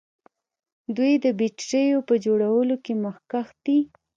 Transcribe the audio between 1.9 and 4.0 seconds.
په جوړولو کې مخکښ دي.